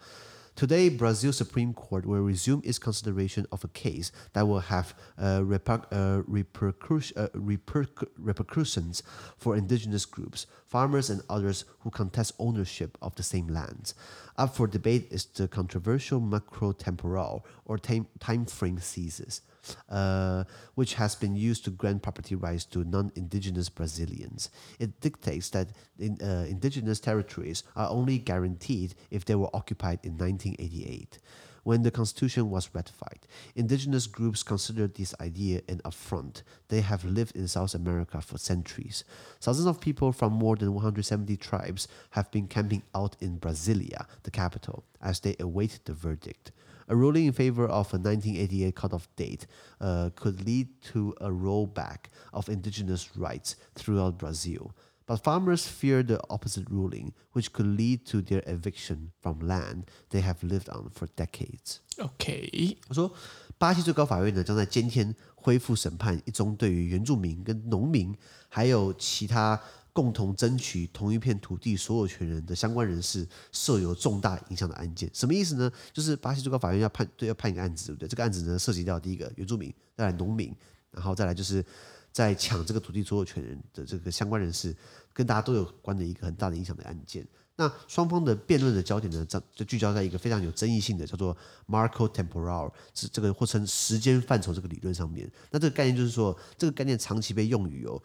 [0.55, 5.41] Today, Brazil's Supreme Court will resume its consideration of a case that will have uh,
[5.41, 9.03] reper uh, repercus uh, reperc repercussions
[9.39, 13.95] for indigenous groups, farmers, and others who contest ownership of the same lands.
[14.37, 19.41] Up for debate is the controversial macro temporal or time, time frame thesis
[19.89, 20.45] uh,
[20.75, 24.51] which has been used to grant property rights to non-indigenous Brazilians.
[24.79, 30.13] It dictates that in, uh, indigenous territories are only guaranteed if they were occupied in
[30.13, 31.19] 1988.
[31.65, 33.21] When the Constitution was ratified,
[33.55, 36.43] indigenous groups considered this idea an affront.
[36.69, 39.05] They have lived in South America for centuries.
[39.41, 44.33] Thousands of people from more than 170 tribes have been camping out in Brasilia, the
[44.33, 46.51] capital, as they await the verdict.
[46.90, 49.46] A ruling in favor of a 1988 cutoff date
[49.82, 54.72] uh, could lead to a rollback of indigenous rights throughout Brazil.
[55.06, 60.22] But farmers fear the opposite ruling, which could lead to their eviction from land they
[60.22, 61.80] have lived on for decades.
[61.98, 63.12] OK，我说，
[63.58, 68.16] 巴西最高法院呢将在今天恢复审判一宗对于原住民跟农民
[68.50, 69.62] 还有其他。
[69.93, 75.71] 共同争取同一片土地所有权人的相关人士设有重大影响的案件，什么意思呢？
[75.93, 78.09] 就是巴西最高法院要判对要判一个案子，对不对？
[78.09, 80.55] 这个案子呢涉及到第一个原住民，再来农民，
[80.91, 81.63] 然后再来就是
[82.11, 84.75] 在抢这个土地所有权人的这个相关人士，
[85.13, 87.27] 跟大家都有关的一个很大的影响的案件。
[87.55, 91.37] 那双方的辩论的焦点呢，就聚焦在一个非常有争议性的叫做
[91.69, 95.31] Marco Temporal，是这个或称时间范畴这个理论上面。
[95.51, 98.03] 那这个概念就是说，这个概念长期被用于哦。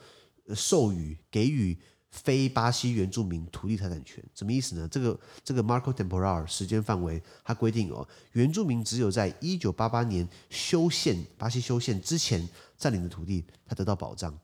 [0.55, 1.77] 授予给予
[2.10, 4.88] 非巴西原住民土地财产权，什么意思呢？
[4.89, 14.36] 这个这个 Marco Temporal 时间范围，它规定哦，原住民只有在一九八八年修宪，巴西修宪之前占领的土地，它得到保障。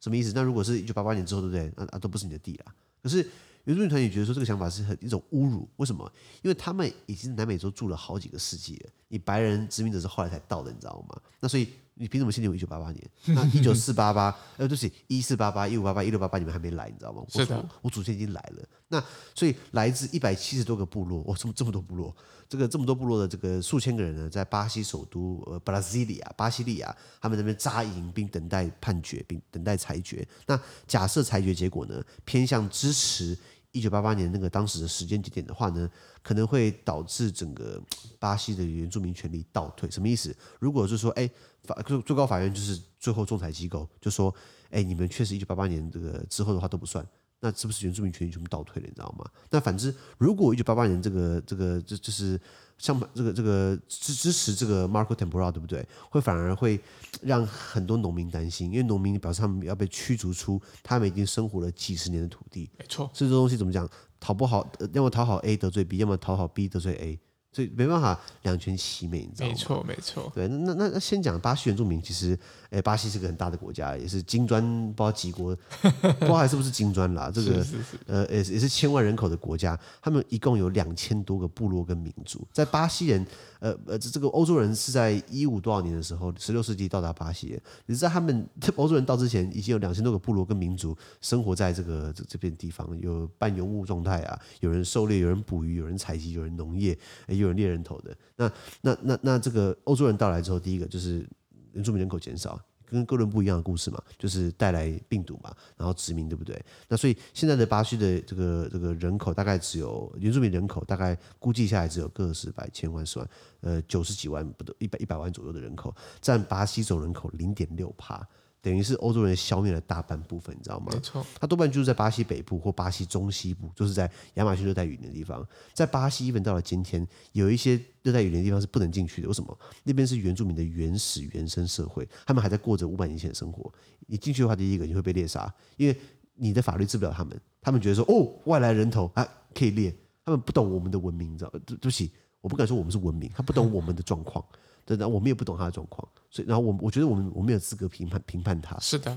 [0.00, 0.32] 什么意思？
[0.34, 1.72] 那如果是一九八八年之后，对不对？
[1.76, 2.74] 那那都不是你的地了。
[3.02, 3.18] 可是
[3.64, 5.68] 原住民团体觉得说这个想法是很一种侮辱。
[5.76, 6.10] 为什么？
[6.42, 11.20] 因为他们已经在南美洲住了好几个世纪了，你白人殖民者是后来才到的，你知道吗？
[11.38, 11.68] 那所以。
[12.00, 13.10] 你凭什么限定我一九八八年？
[13.26, 17.22] 那一九四八八， 呃，对不起，一四八八、一五八八、一六八八，你们还没来，你知道吗？
[17.28, 18.66] 是的，我，我祖先已经来了。
[18.88, 22.16] 那所以来自一百七十多个部落，哇，这么这么多部落，
[22.48, 30.26] 这个这么多部落的这个数千个人呢，在巴西首都呃巴西利亚，巴西利亚，他们那边扎营并等待判决，并等待裁决。
[30.46, 33.36] 那假设裁决结果呢，偏向支持。
[33.72, 35.88] 一九八八年那个当时的时间节点的话呢，
[36.22, 37.80] 可能会导致整个
[38.18, 39.90] 巴西的原住民权利倒退。
[39.90, 40.36] 什么意思？
[40.58, 41.30] 如果是说，哎，
[41.62, 44.34] 法最最高法院就是最后仲裁机构，就说，
[44.70, 47.06] 哎，你们确实一九八八年这个之后的话都不算，
[47.40, 48.88] 那是不是原住民权益全部倒退了？
[48.88, 49.24] 你知道吗？
[49.50, 52.40] 那反之，如果一九八八年这个这个这就是。
[52.80, 55.86] 像这个这个支支持这个 Marco Temporal 对不对？
[56.08, 56.80] 会反而会
[57.20, 62.70] 让很多农民担心，因为农民表示他们要被驱逐出他们已经生活了几十年的土地。
[62.78, 63.86] 没错，所以这东西怎么讲？
[64.18, 67.20] 讨不好，要么讨好 A 得罪 B，要么讨好 B 得罪 A。
[67.52, 69.52] 所以没办法两全其美，你知道吗？
[69.52, 70.32] 没错，没错。
[70.34, 72.38] 对，那那那先讲巴西原住民，其实，
[72.70, 77.30] 诶，巴西是个很大的国家，也是金砖，不知道几国， 不知道还是不是金砖啦。
[77.32, 83.26] 这个，是是是呃，也也是千万人口的国家，他们一共有两千多个部落跟民族，在巴西人。
[83.60, 87.60] 呃呃，这这个欧洲人是在一五多少年的时候，十六世纪到达巴西。
[87.84, 96.98] 你知道他们 欧洲人到之前，已经有两千多个部落跟民族生活在这个这这片地方，有半游牧状态啊，有人狩猎，有人捕鱼，有人采集，有人农业，
[97.40, 98.16] 有人猎人头的。
[98.36, 101.26] 那那那那这个欧洲人到来之后，第一个就是
[101.72, 102.60] 原住民人口减少。
[102.92, 106.60] 跟哥伦布一样的故事嘛，就是带来病毒嘛，然后殖民，对不对？
[106.88, 113.28] 那所以现在的巴西的这个这个人口大概只有原住民人口大概估计下来只有个十百千万十万，
[113.60, 118.26] 呃九十几万不到一百一百万左右的人口，占巴西总人口零点六趴。
[118.62, 120.88] 等于是欧洲人消灭了大半部分，你知道吗？
[120.92, 125.46] 没错，它多半就是在巴西北部或巴西中西部，就是在亚马逊热带雨林的地方。
[125.72, 129.28] 在巴西，一般到了今天，有一些热带雨林的地方是不能进去的。
[129.28, 129.58] 为什么？
[129.84, 133.72] 那边是原住民的原始原生社会，他们还在过着五百年前的生活。
[134.06, 135.96] 你进去的话，第一个你会被猎杀，因为
[136.34, 137.40] 你的法律治不了他们。
[137.62, 139.94] 他们觉得说，哦，外来人头啊可以猎，
[140.24, 141.50] 他们不懂我们的文明，你知道？
[141.66, 144.44] 对不起，我不敢说我们是文明，他不懂我们的状况。
[144.84, 148.78] 对，然后我们也不懂他的状况，所以然后我我觉得我们我没有资格评判评判他。
[148.80, 149.16] 是的。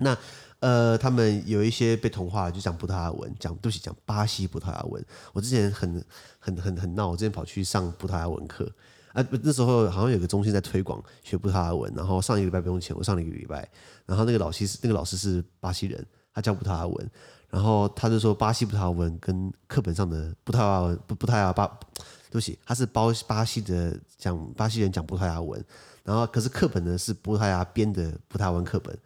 [0.00, 0.16] 那
[0.60, 5.04] 呃，他们有一些被同化了，就讲葡萄牙文，讲对不起，讲巴西葡萄牙文。
[5.32, 6.04] 我之前很
[6.38, 8.70] 很很很闹，我之前跑去上葡萄牙文课
[9.12, 13.68] 啊，那时候好像有个中心在推广学葡萄牙文，然后上一个礼拜不用钱，我上了一个礼拜，
[14.06, 17.10] 然后那个老师是那个老师是巴西人，他教葡萄牙文，
[17.48, 25.64] 然后他就说巴西葡萄牙文跟课本上的葡萄牙文不葡萄牙巴，对不起，他是包巴西的讲巴西人讲葡萄牙文，
[26.04, 28.96] 然后可是课本呢是葡萄牙编的葡萄牙文课本。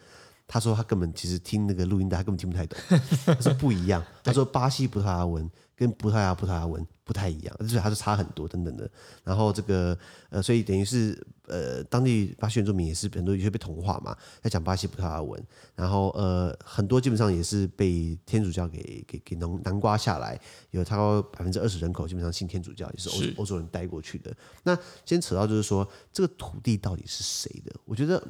[0.49, 2.79] 他说他根本其实听那个录音带，他根本听不太懂。
[3.25, 4.05] 他说不一样。
[4.23, 8.89] 他说巴西葡萄牙文跟葡萄牙葡萄牙文不太一样，就是它是差很多等等的。
[9.25, 9.97] 然后这个
[10.31, 15.43] 呃，所以等于是呃，当地巴西原住民也是很多有些被同化嘛，在讲巴西葡萄牙文。
[15.75, 24.35] 然后呃，很多基本上也是被天主教给给给南南瓜下来，有超过百分之二十人口基本上信天主教，也是欧欧洲人带过去的。
[24.63, 27.75] 那先扯到就是说，这个土地到底是谁的？
[27.85, 28.23] 我觉得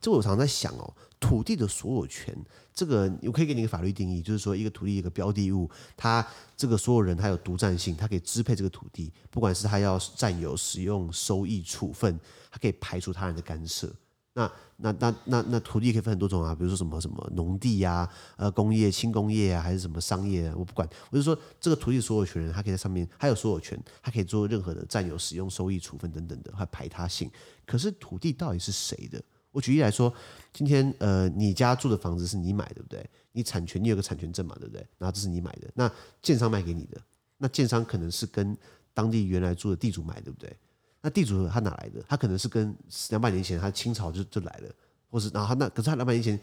[0.00, 0.94] 这我常常在想哦。
[1.20, 2.34] 土地的所有权，
[2.74, 12.18] 这个我可以给你一个法律定义，就是说一个土地一个标的物，它这个所有人他有独占性，他可以支配这个土地，不管是他要占有、使用、收益、处分，
[12.50, 13.92] 他可以排除他人的干涉。
[14.32, 20.88] 那那那那那土地可以分很多种啊，比如说什么什么农地啊，呃，工业、轻工业啊，还是什么商业啊，我不管。
[21.10, 27.30] 我就说这个土地所有权人，他可以在上面，他有所有权，他可以做任何的占有、使用、收益、处分等等的，还排他性。
[27.66, 29.20] 可是土地到底是谁的？
[29.52, 30.12] 我举例来说，
[30.52, 33.10] 今天呃，你家住的房子是你买的，对不对？
[33.32, 34.86] 你产权，你有个产权证嘛，对不对？
[34.98, 35.90] 然后这是你买的，那
[36.22, 37.00] 建商卖给你的，
[37.38, 38.56] 那建商可能是跟
[38.94, 40.54] 当地原来住的地主买，对不对？
[41.00, 42.04] 那地主他哪来的？
[42.08, 42.74] 他可能是跟
[43.08, 44.70] 两百年前他清朝就就来了，
[45.08, 46.38] 或是然后他那可是他两百年前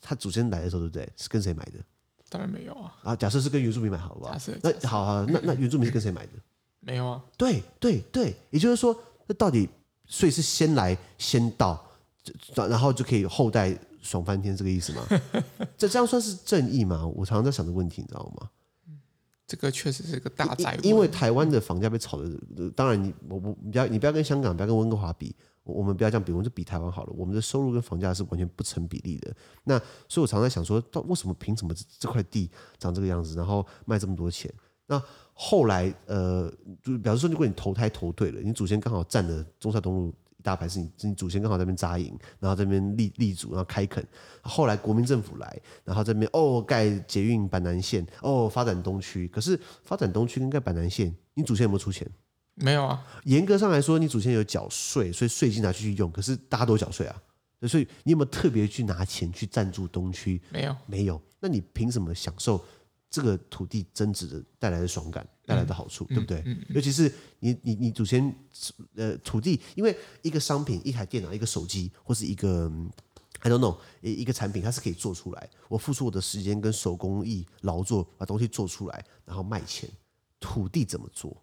[0.00, 1.08] 他祖先来的时候，对不对？
[1.16, 1.78] 是跟谁买的？
[2.28, 2.96] 当然没有啊。
[3.02, 4.36] 啊，假设是跟原住民买，好不好？
[4.62, 6.32] 那好好，那那原住民是跟谁买的？
[6.80, 7.22] 没有啊。
[7.36, 9.68] 对对对，也就是说，那到底
[10.06, 11.86] 税是先来先到？
[12.54, 15.06] 然后就可以后代爽翻天，这个意思吗？
[15.76, 17.06] 这这样算是正义吗？
[17.06, 18.50] 我常常在想这个问题，你知道吗？
[19.46, 20.54] 这个确实是一个大。
[20.82, 27.12] 因为台湾的房价被炒的，当然你我我不要你不要跟香港，不要跟温哥华比，我们不要这样比，我们就比台湾好了。
[27.16, 29.34] 我们的收入跟房价是完全不成比例的。
[29.64, 29.76] 那
[30.08, 34.52] 所以我常常在想说，到为什么凭什么这块地长这个样子，然后卖这么多钱？
[34.86, 35.02] 那
[35.32, 36.52] 后来呃，
[36.82, 40.14] 就表示说，如果你投胎投对了，你祖先刚好占了中山东路。
[40.42, 44.04] 大牌是你，你祖先刚好在那边扎营，然后在那边立立足，然后开垦。
[44.42, 49.28] 后来国民政府来，然后这边哦盖捷运板南线，哦发展东区。
[49.28, 52.10] 可是发展东区跟盖板南线，你祖先有没有出钱？
[52.54, 53.06] 没有啊。
[53.24, 56.10] 严格上来说，你祖先有缴税，所以税金拿去用。
[56.10, 57.22] 可是大家都缴税啊，
[57.68, 60.40] 所以你有没有特别去拿钱去赞助东区？
[60.50, 61.20] 没有，没有。
[61.40, 62.62] 那你凭什么享受？
[63.10, 66.38] 这个土地增值的带来的爽感，带来的好处，嗯、对不对？
[66.46, 68.32] 嗯嗯嗯、尤其是你你你祖先
[68.94, 72.70] 呃土地，因为一个商品，一台电脑，一个手机，或是一个
[73.40, 75.50] I don't know 一一个产品，它是可以做出来。
[75.68, 79.90] 我付出我的时间跟手工艺劳作，把东西做出来，然后卖钱。
[80.38, 81.36] 土地怎么做？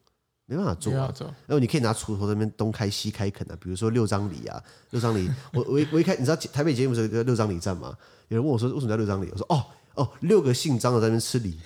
[0.46, 1.14] 没办法做啊。
[1.46, 3.58] 然后你可以拿锄头在那边东开西开垦啊。
[3.62, 5.30] 比如说六张里啊，六张里。
[5.54, 7.96] 我我我一开，你知道台北捷运不是有个六张里站吗？
[8.30, 9.30] 有人问我说为什么叫六张里？
[9.32, 9.66] 我说哦。
[9.98, 11.58] 哦，六个姓张的在那边吃梨，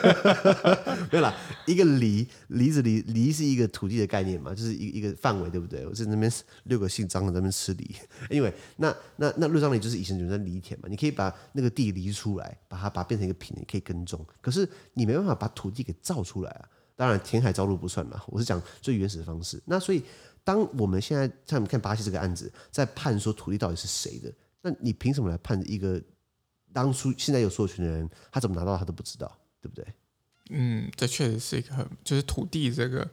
[1.12, 1.34] 没有啦，
[1.66, 5.86] 一个梨，梨子梨，梨是一个土地的概念嘛，就是一一个范围，对不对？
[5.86, 6.32] 我在那边
[6.64, 7.94] 六个姓张的在那边吃梨，
[8.30, 16.64] 因为那那那六张梨就是以前就在犁田嘛，你可以把那个地犁出来，把它把它变成一个品，你可以耕种，可是你没办法把土地给造出来啊。
[16.96, 19.62] 当然填海造陆不算嘛，我是讲最原始的方式。
[19.66, 20.02] 那所以
[20.42, 26.02] 当我们现在像你看巴西这个案子，在判说土地到底是谁的，那你凭什么来判一个？
[26.72, 29.30] 当初现在有所有权的人，他怎么拿到他都不知道，
[29.60, 29.84] 对不对？
[30.50, 33.08] 嗯，这确实是一个很，就是土地这个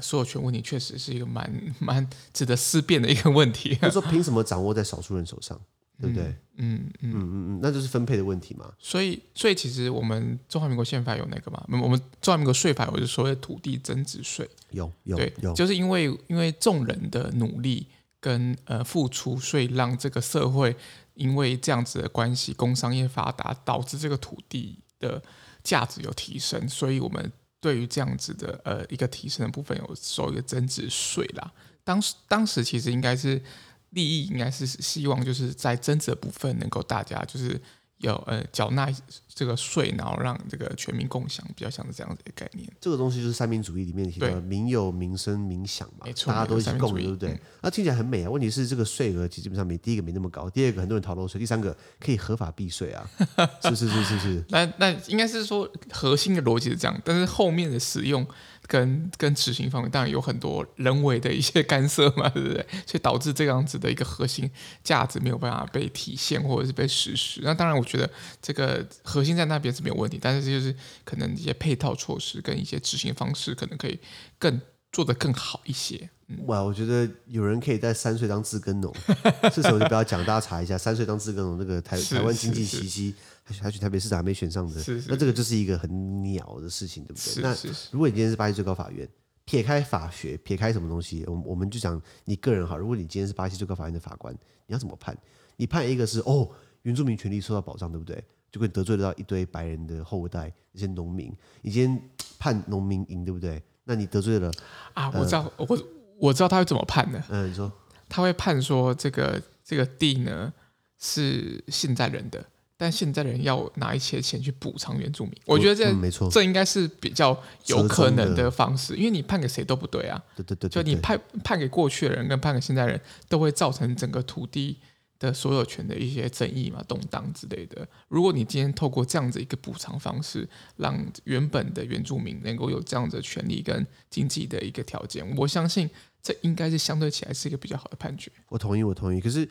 [0.00, 3.74] 所有权问题，确实是一个蛮 蛮值得思辨的一个问题。
[3.76, 5.58] 就是说凭什么掌握在少数人手上，
[6.00, 6.24] 对不对？
[6.58, 8.70] 嗯嗯嗯嗯嗯，那就是分配的问题嘛。
[8.78, 11.64] 所以，所以其实我们中华民国宪法有那个嘛？
[11.82, 17.86] 我们中华民国税法我就所谓土地增值税，有有对有，就是因为因为众人的努力
[18.20, 20.76] 跟呃付出，所以让这个社会。
[21.16, 25.20] 因为这样子的关系，工商业发达，导致这个土地的
[25.64, 31.52] 价值有提升，所以我们对于这样子的呃一个提升的部分有收一个增值税啦。
[31.82, 33.42] 当时当时其实应该是
[33.90, 37.60] 利益应该是希望就是在增值的部分能够大家就是。
[37.98, 38.88] 有呃缴纳
[39.28, 42.68] 这个税，然后让这个全民共享，比较像是这样子的概念。
[42.80, 47.30] 这个东西就是三民主义里面提到的民有、民生、民享嘛，大家都一起共有，对不对？
[47.30, 48.30] 嗯、那听起来很美啊。
[48.30, 53.08] 问题是这个税额基本上没第一个没那么高，第二个很多人逃漏税，第三个可以合法避税啊，
[53.62, 54.44] 是是是是是。
[54.48, 58.26] 那那应该是说核心的逻辑是这样，但是后面的使用。
[58.66, 62.66] 跟跟执行方面当然有很多人为的一些干涉嘛，对不对？
[62.86, 64.50] 所以导致这样子的一个核心
[64.82, 67.40] 价值没有办法被体现或者是被实施。
[67.42, 68.10] 那当然，我觉得
[68.42, 70.74] 这个核心在那边是没有问题，但是就是
[71.04, 73.98] 可能一些配套措施跟一些执行方式可能可以
[74.38, 74.60] 更
[74.92, 76.08] 做得更好一些。
[76.28, 78.92] 嗯、哇，我觉得有人可以在三岁当自耕农，
[79.54, 83.14] 这时候就不要讲，大家查一下三岁当自耕农那个台台湾经济奇迹。
[83.60, 87.42] 还去台北市长还没选上的，是是那这个就是一个很鸟的事情，对不对？
[87.42, 87.56] 那
[87.90, 89.08] 如果你今天是巴西最高法院，
[89.44, 92.76] 撇开法学，撇开什么东西，我们我们就讲你个人哈。
[92.76, 94.34] 如果你今天是巴西最高法院的法官，
[94.66, 95.16] 你要怎么判？
[95.56, 96.48] 你判一个是哦，
[96.82, 98.22] 原住民权利受到保障，对不对？
[98.50, 101.32] 就会得罪到一堆白人的后代，一些农民。
[101.62, 103.62] 你今天判农民赢，对不对？
[103.84, 104.50] 那你得罪了
[104.94, 105.10] 啊？
[105.14, 105.78] 我知道，呃、我
[106.18, 107.22] 我知道他会怎么判的。
[107.28, 107.70] 嗯，你说
[108.08, 110.52] 他会判说这个这个地呢
[110.98, 112.44] 是现在人的。
[112.78, 120.22] 但现在人要拿一些钱去补偿原住民，我觉得这、嗯、没错，这应该是比较有可能的方式，因为你判给谁都不对啊。
[120.36, 124.76] 对对对，就你判判给过去的人跟判给现在人都会造成整个土地
[125.18, 127.88] 的所有权的一些争议嘛、动荡之类的。
[128.08, 135.88] 如果你今天透过这样子一个补偿方式，让原本的原住民能够有这样子的权利跟经济的一个条件，我相信
[136.22, 138.30] 这应该是相对起来是一个比较好的判决。
[138.50, 139.18] 我同意，我同意。
[139.18, 139.48] 可是。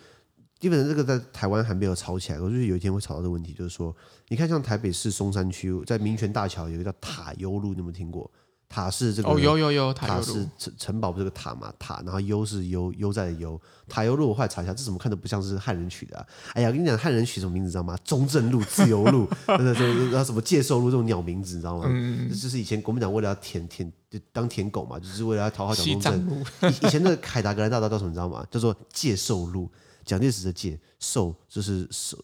[0.60, 3.96] 基本上这个在台湾还没有吵起来，我就是有一天会吵到这个问题，就是说，
[4.30, 8.30] 你看像台北市松山区，在民权大桥有一个叫塔悠路，你有没有听过？
[8.68, 11.72] 塔是这个哦，有有有，塔是城城堡不是这个塔嘛？
[11.78, 16.26] 塔，然后悠是悠悠哉的悠，塔悠路我后来查一下，这怎么看都不像是汉人取的啊！
[16.54, 17.96] 哎呀，我跟你讲，汉人取什么名字知道吗？
[18.04, 19.74] 中正路、自由路， 那个
[20.10, 21.86] 然后什么介寿路这种鸟名字，你知道吗？
[21.88, 26.44] 嗯，这就是以前国民党为了要舔舔就当舔狗嘛，就是为了要讨好蒋中正。
[26.74, 28.10] 以以前那个凯达格兰大道叫什么？
[28.10, 28.44] 你知道吗？
[28.50, 29.72] 叫做介寿路。
[30.06, 32.18] 蒋介石的介寿就是寿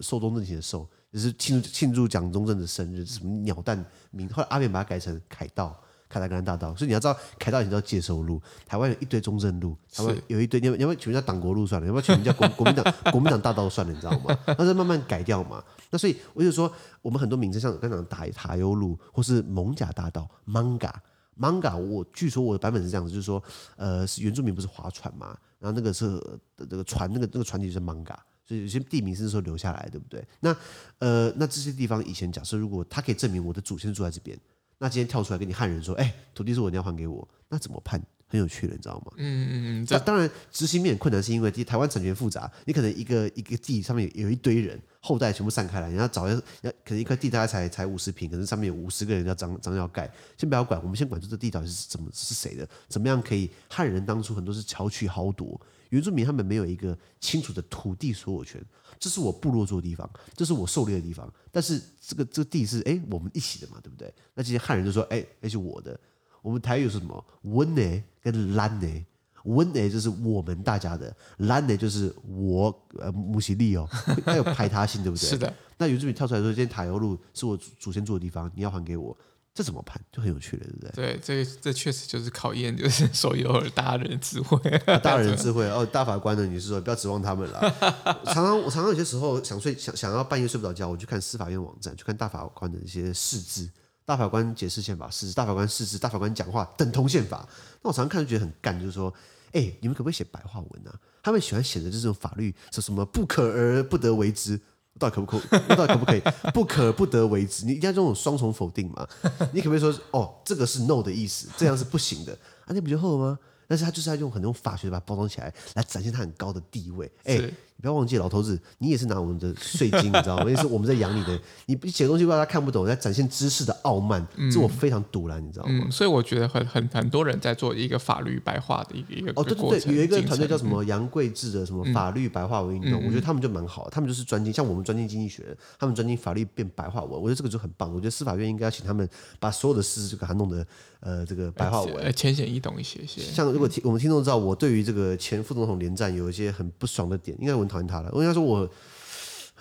[0.00, 4.28] 寿终正寝的寿，就是庆祝庆祝蒋中正的生日，什么鸟蛋名？
[4.30, 5.78] 后来阿扁把它改成凯道，
[6.08, 6.74] 凯达格兰大道。
[6.74, 8.40] 所以你要知道，凯道以前叫介寿路。
[8.66, 11.86] 台湾有一堆中正路，台湾有一堆，你要你要不要取名叫党国路算了？
[11.86, 13.92] 要不要取名叫国国民党 国民党大道算了？
[13.92, 14.36] 你知道吗？
[14.46, 15.62] 那是慢慢改掉嘛。
[15.90, 20.92] 那所以我就说，我们很多名称像刚才讲塔塔悠路，或是艋舺大道 Manga
[21.38, 23.42] Manga，我据说我的版本是这样子，就是说，
[23.76, 25.36] 呃，是原住民不是划船嘛？
[25.58, 26.08] 然后那个是
[26.56, 30.26] 的这个船，那个那个船体就是 manga，所以有些地名是那时候留下来，对不对？
[30.40, 30.56] 那
[30.98, 34.38] 呃，那这些地方以前假设如果他可以证明我的祖先住在这边，
[34.78, 38.02] 那今天跳出来跟你汉人说，哎，土地是我，你要还给我，那怎么判？
[38.30, 39.12] 很有趣的，你知道吗？
[39.16, 39.86] 嗯嗯嗯。
[39.90, 58.64] 那当然执行面困难，是因为台湾产权复杂，你可能一个一个地上面有，有一堆人，后代全部散开来，你要找要要可能一块地大概才才五十平，可能上面有五十个人要张张要盖，先不要管，我们先管住这地到底是怎么是谁的，怎么样可以汉人当初很多是巧取豪夺，原住民他们没有一个清楚的土地所有权，
[58.98, 64.12] 这是我部落住的地方，这是我狩猎的地方，但是这个这个地是哎我们一起的嘛，对不对？
[64.34, 65.98] 那这些汉人就说哎那是我的。
[66.42, 67.24] 我们台语是什么？
[67.42, 69.06] 温呢跟懒呢？
[69.44, 73.88] 温呢就是我们大家的，懒呢就是我呃母系利哦，
[74.24, 75.28] 它有排他性，对不对？
[75.28, 75.52] 是的。
[75.78, 79.16] 那原住民跳出来说，今天塔油路是我祖先住的地方，你要还给我，
[79.54, 79.98] 这怎么判？
[80.12, 80.90] 就很有趣了，对不对？
[80.94, 84.58] 对，这这确实就是考验，就是所有大人智慧，
[85.02, 85.86] 大人智慧哦。
[85.86, 87.60] 大法官呢，你是说不要指望他们了。
[88.26, 93.70] 常常我常常有些时候想睡，想想要半夜睡不着觉，我去看司法院网站，去看大法官的一些释字。
[94.04, 97.48] 大法官解释宪法释字，大法官释字，大法官讲话等同宪法。
[97.82, 99.12] 那我常常看就觉得很干，就是说，
[99.52, 100.94] 哎、你们可不可以写白话文啊？
[101.22, 104.60] 他们喜欢写的就是这种法律，说什么不可而不得为之，
[104.98, 105.58] 到底可不可？
[105.76, 106.20] 到底可不可以？
[106.52, 109.06] 不可不得为之，你一定要这种双重否定嘛？
[109.52, 112.32] 你可不可以说，哦，这个是 no 的意思，这样是不行的？
[112.64, 113.38] 啊，那不就好了吗？
[113.68, 117.10] 但是他就是要用很多法学把它包装起来，来展现他很高的地位。
[117.24, 117.50] 哎。
[117.80, 120.44] 不要忘记，老头子，你也是拿我们的税金， 你知道吗？
[120.48, 121.40] 也是我们在养你的。
[121.66, 125.84] 你写东西让他看不懂，在展现知识的傲慢，嗯、这我非常堵拦，你知道吗？
[125.86, 137.90] 嗯、所以我觉得很很很多人在做一个法律白话的一个一个哦，对对对，有一个团队叫什么杨贵志的什么法律白话文运动，嗯、我觉得他们就蛮好，他们就是专精，像我们专精经济学，他们专精法律变白话文，我觉得这个就很棒。
[137.92, 140.66] 我觉得司法院应该要请他们把所有的事就给他弄得
[141.00, 143.22] 呃这个白话文，呃浅显易懂一些些。
[143.22, 148.10] 像如果听我们听众知道，我对于这个前副总统连战有一些很不爽的点，应该我很讨厌他了。
[148.12, 148.60] 我跟他说我。
[148.60, 148.70] 我，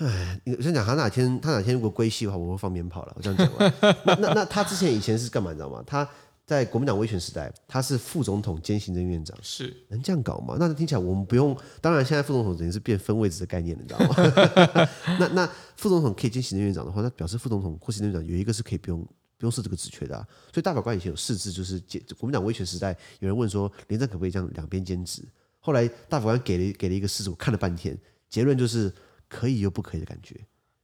[0.06, 3.14] 哎，你先讲他哪天他哪天如果归西的话，我会放鞭炮了。
[3.18, 3.74] 我这样讲完，
[4.06, 5.52] 那那那他之前以前是干嘛？
[5.52, 5.84] 你知道吗？
[5.86, 6.08] 他
[6.46, 10.56] 在国民党威权时代，他是副总统兼行政院长，是能这样搞吗？
[10.58, 11.54] 那听起来我们不用。
[11.82, 14.90] 当然，现在副总统等于是变分位置的概念了，你知道吗？
[15.20, 19.02] 那那副总统可以兼行政院长的话，那表示副总统或行政院长有一个是可以不用
[19.38, 20.26] 不用设这个职缺的啊。
[20.54, 21.78] 所以大法官以前有四字，就是
[22.18, 25.24] 国民党威权时代，有人问说，连战可不可以这样两边兼职？
[25.70, 27.96] 后来大法官给了给了一个释字，我看了半天，
[28.28, 28.92] 结论就是
[29.28, 30.36] 可以又不可以的感觉。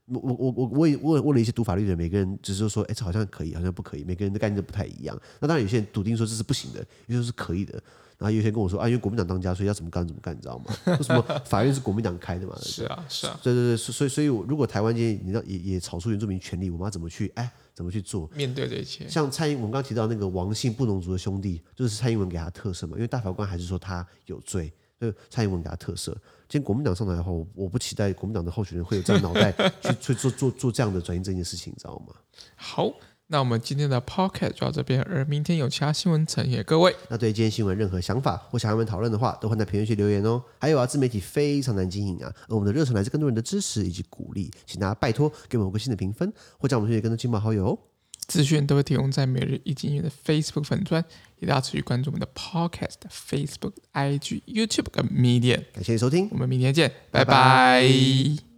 [0.06, 5.20] 我我我我也问问了一些读法律的人，每个人只是说，哎，这好像可以，好像不可以，每个人的概念都不太一样。
[5.40, 7.74] 那当然有些人笃定说这是不行的，有些人是可以的。
[8.20, 10.66] 然后有些人跟我说，啊，因为国民党当家，所以要怎么干怎么干，你知道吗？
[10.86, 12.56] 为什么法院是国民党开的嘛？
[12.62, 13.40] 是啊，是啊。
[13.42, 18.28] 对对对，所以所以，如果台湾今天你知道也也吵出原住民权利，我们要怎么去哎怎么去做？
[18.34, 19.08] 面对这一切。
[19.08, 24.74] 像蔡英文，刚刚提到那个王姓布农族的兄弟，就是蔡英文给他特赦嘛，因为大法官还是说他有罪。
[24.98, 26.06] 就蔡英文给他特赦。
[26.48, 29.52] 今天国民党上台后，我不期待国民党的候选人会有这样脑袋
[29.82, 32.16] 去 去做做做这样的转型这件事情，你知道吗？
[32.56, 32.94] 好，
[33.28, 36.96] 那我们今天的 podcast 就到这边，而明天有其他新闻呈现各位。
[37.10, 40.44] 那对今天新闻任何想法或想要我们讨论的话，都欢迎在评论区留言哦。
[40.60, 47.80] 还有啊，自媒体非常难经营啊，而我们的热忱来自更多人的支持以及鼓励，请大家拜托给我们五颗星的评分，或将我们推荐更多亲朋好友哦。
[48.28, 51.04] 资讯都会提供在每日一经济的 Facebook 粉专，
[51.40, 55.64] 也大家持续关注我们的 Podcast、Facebook、IG、YouTube 跟 Medium。
[55.74, 57.34] 感谢收听，我们明天见，拜拜。
[57.34, 58.55] 拜拜。